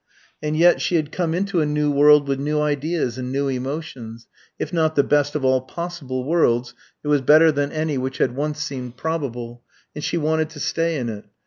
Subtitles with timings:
[0.41, 4.25] And yet, she had come into a new world with new ideas and new emotions;
[4.57, 8.35] if not the best of all possible worlds, it was better than any which had
[8.35, 9.61] once seemed probable,
[9.93, 11.25] and she wanted to stay in it.